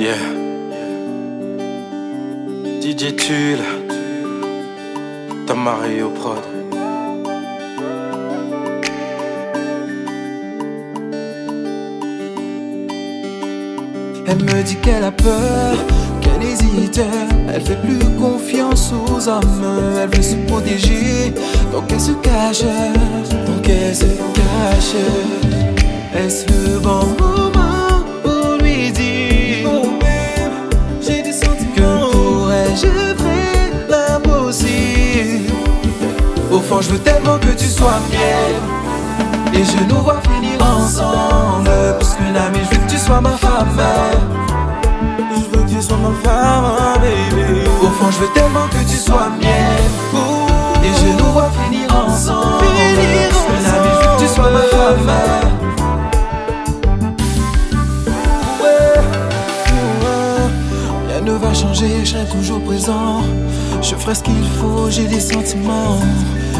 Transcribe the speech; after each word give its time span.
Yeah. 0.00 0.16
DJ 2.80 3.14
Tulle. 3.16 3.58
Au 5.46 6.08
prod. 6.08 6.38
Elle 14.26 14.36
me 14.36 14.62
dit 14.62 14.76
qu'elle 14.76 15.04
a 15.04 15.12
peur, 15.12 15.76
qu'elle 16.22 16.48
hésite. 16.48 17.02
Elle 17.52 17.60
fait 17.60 17.76
plus 17.82 17.98
confiance 18.18 18.94
aux 18.94 19.28
hommes. 19.28 19.64
Elle 20.02 20.08
veut 20.08 20.22
se 20.22 20.36
protéger, 20.46 21.34
donc 21.72 21.92
elle 21.92 22.00
se 22.00 22.12
cache. 22.12 22.62
Donc 23.46 23.68
elle 23.68 23.94
se 23.94 24.06
cache. 24.06 24.94
Est-ce 26.14 26.46
le 26.48 26.78
bon 26.78 27.04
moment? 27.18 27.79
Je 36.80 36.88
veux 36.88 36.98
tellement 36.98 37.38
que 37.38 37.48
tu 37.48 37.66
sois 37.66 38.00
mienne. 38.10 39.52
Et 39.52 39.64
je 39.64 39.84
nous 39.84 40.00
vois 40.00 40.20
finir 40.22 40.58
ensemble. 40.64 41.68
Parce 41.98 42.14
que 42.14 42.22
l'ami, 42.32 42.60
je 42.64 42.74
veux 42.74 42.86
que 42.86 42.90
tu 42.90 42.98
sois 42.98 43.20
ma 43.20 43.30
femme. 43.30 43.78
Je 45.34 45.56
veux 45.56 45.64
que 45.64 45.70
tu 45.70 45.82
sois 45.82 45.98
ma 45.98 46.10
femme, 46.22 47.00
baby. 47.02 47.68
Au 47.82 47.88
fond, 47.88 48.10
je 48.10 48.18
veux 48.20 48.32
tellement 48.32 48.66
que 48.68 48.90
tu 48.90 48.96
sois 48.96 49.28
mienne. 49.40 49.90
Et 50.82 50.88
je 50.88 51.22
nous 51.22 51.32
vois 51.32 51.50
finir 51.64 51.86
ensemble. 51.94 52.64
Parce 53.30 53.44
que 53.44 53.52
l'ami, 53.62 53.88
je 53.92 54.08
veux 54.08 54.16
que 54.16 54.22
tu 54.22 54.28
sois 54.28 54.50
ma 54.50 54.60
femme. 54.60 55.49
Changer, 61.74 62.04
je 62.04 62.10
serai 62.10 62.24
toujours 62.26 62.60
présent. 62.62 63.22
Je 63.82 63.94
ferai 63.94 64.14
ce 64.14 64.22
qu'il 64.22 64.44
faut, 64.58 64.90
j'ai 64.90 65.06
des 65.06 65.20
sentiments. 65.20 65.98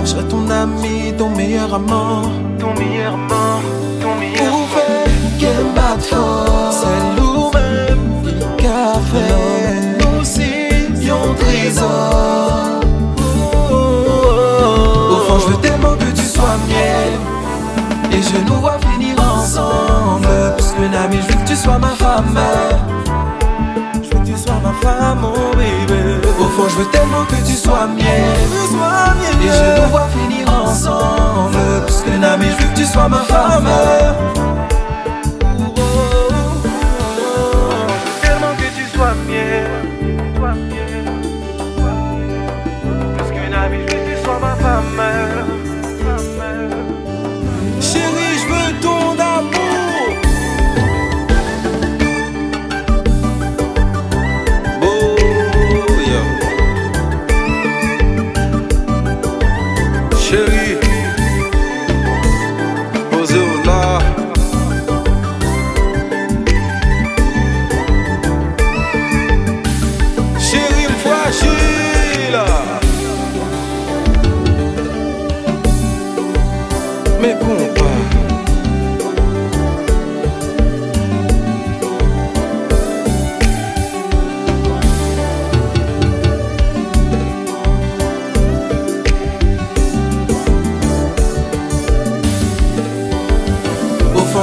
Je 0.05 0.11
serai 0.11 0.25
ton 0.25 0.49
ami, 0.51 1.13
ton 1.17 1.31
meilleur 1.31 1.75
amant. 1.75 2.23
Ton 2.59 2.75
meilleur 2.75 3.15
amant, 3.15 3.61
ton 4.01 4.15
meilleur 4.17 4.51
Pour 4.51 4.69
faire 4.69 5.07
qu'elle 5.39 5.67
batte 5.75 6.05
fort. 6.05 6.73
C'est 6.73 7.21
nous-mêmes 7.21 8.23
qui 8.57 8.67
fait. 9.11 9.99
Nous 10.01 10.21
aussi, 10.21 11.07
yon 11.07 11.35
trésor. 11.39 12.81
Au 15.11 15.17
fond, 15.27 15.39
je 15.41 15.47
veux 15.53 15.61
tellement 15.61 15.95
que 15.97 16.11
tu 16.15 16.23
sois 16.23 16.57
mienne. 16.69 17.21
Et 18.13 18.23
je 18.23 18.39
nous 18.47 18.61
vois 18.61 18.79
finir 18.79 19.17
ensemble. 19.19 20.29
Parce 20.57 20.73
que 20.73 20.83
l'ami, 20.83 21.19
je 21.23 21.33
veux 21.33 21.43
que 21.43 21.49
tu 21.49 21.57
sois 21.57 21.79
ma 21.79 21.89
femme. 21.89 22.39
Veux 26.81 26.91
tellement 26.91 27.25
que 27.25 27.37
tu 27.47 27.55
sois 27.55 27.87
mienne. 27.87 28.07
Et 29.43 29.49
je 29.49 29.81
nous 29.81 29.89
vois 29.91 30.09
finir 30.09 30.49
ensemble. 30.53 31.57
Parce 31.87 32.03
que 32.03 32.11
l'ami, 32.21 32.47
je 32.47 32.63
veux 32.63 32.71
que 32.73 32.79
tu 32.79 32.87
sois 32.87 33.09
ma 33.09 33.19
femme. 33.19 33.69
Tellement 38.23 38.55
que 38.57 38.69
tu 38.77 38.85
sois 38.97 39.15
mienne. 39.29 39.71
Parce 43.17 43.31
qu'une 43.31 43.55
amie, 43.55 43.79
je 43.87 43.95
veux 43.95 44.01
que 44.01 44.17
tu 44.17 44.25
sois 44.25 44.39
ma. 44.41 44.57
Femme. 44.57 45.40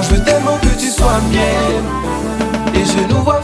Je 0.01 0.15
veux 0.15 0.23
tellement 0.23 0.57
que 0.61 0.79
tu 0.79 0.87
sois 0.87 1.19
mienne. 1.31 1.85
Et 2.75 2.85
je 2.85 3.13
nous 3.13 3.23
vois 3.23 3.41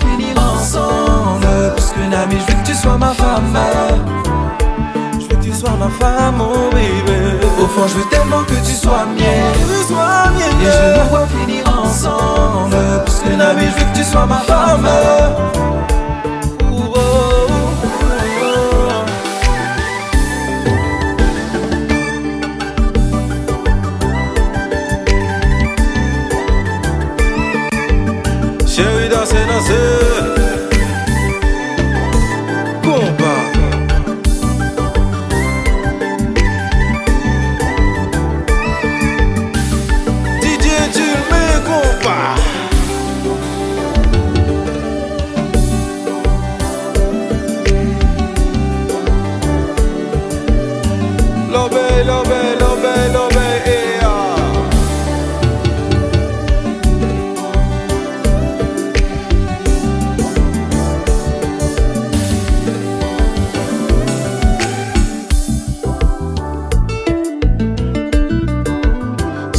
sois 5.64 5.78
ma 5.78 5.90
femme, 5.90 6.42
oh 6.42 6.70
baby. 6.72 7.46
Au 7.62 7.68
fond, 7.68 7.88
je 7.88 7.96
veux 7.96 8.10
tellement 8.10 8.44
que 8.44 8.56
tu 8.68 8.74
sois 8.74 9.06
mienne. 9.06 9.54
Et 10.62 10.66
je 10.66 11.10
vois 11.10 11.28
finir 11.28 11.64
ensemble. 11.68 12.76
Parce 13.06 13.20
que 13.20 13.30
l'ami, 13.30 13.66
je 13.72 13.80
veux 13.80 13.92
que 13.92 13.98
tu 13.98 14.04
sois 14.04 14.26
ma 14.26 14.40
femme. 14.40 14.88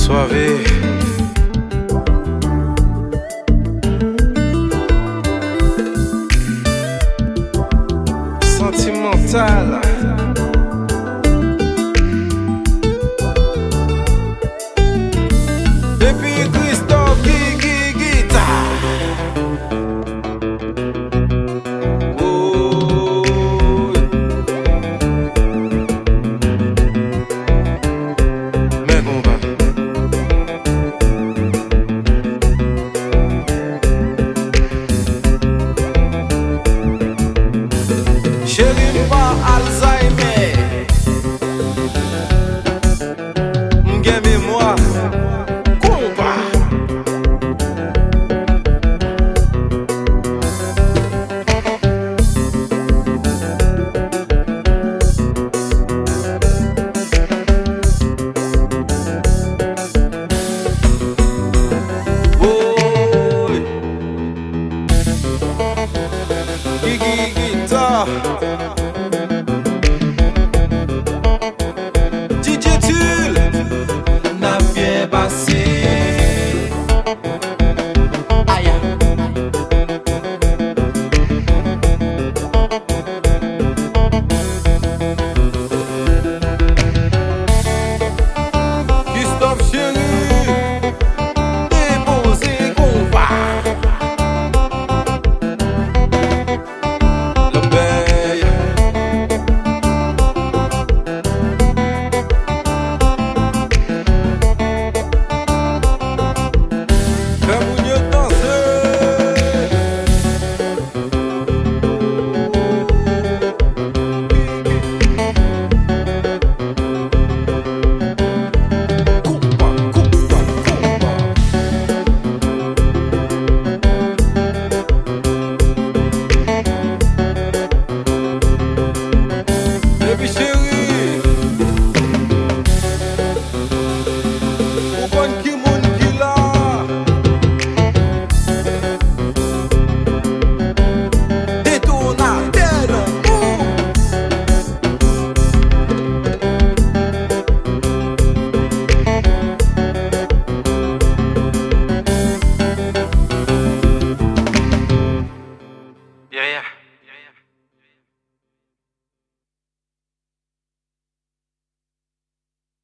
sua 0.04 0.26
vez. 0.26 0.83